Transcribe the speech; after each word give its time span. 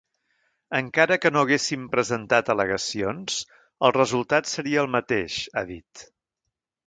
Encara 0.77 1.17
que 1.25 1.31
no 1.35 1.41
haguéssim 1.47 1.83
presentat 1.95 2.49
al·legacions, 2.53 3.37
el 3.89 3.95
resultat 3.99 4.49
seria 4.53 4.81
el 4.85 4.89
mateix, 4.95 5.39
ha 5.63 5.67
dit. 5.73 6.05